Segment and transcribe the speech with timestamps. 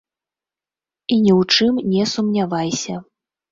[1.11, 2.95] І ні ў чым не сумнявайся.